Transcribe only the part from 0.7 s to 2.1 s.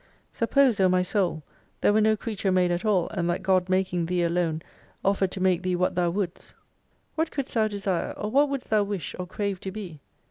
O my Soul, there were